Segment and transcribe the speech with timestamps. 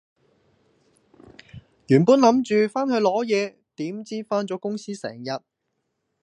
[1.85, 5.43] 原本諗住返去攞嘢，點知返咗公司成日